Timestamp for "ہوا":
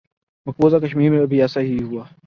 1.83-2.03